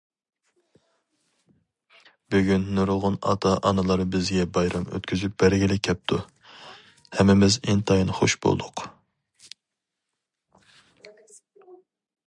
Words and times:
بۈگۈن 2.35 2.65
نۇرغۇن 2.77 3.17
ئاتا- 3.33 3.51
ئانىلار 3.69 4.03
بىزگە 4.15 4.45
بايرام 4.55 4.89
ئۆتكۈزۈپ 4.97 5.35
بەرگىلى 5.45 5.77
كەپتۇ، 5.89 6.19
ھەممىمىز 7.19 7.59
ئىنتايىن 7.61 8.17
خۇش 8.21 8.37
بولدۇق. 8.47 8.87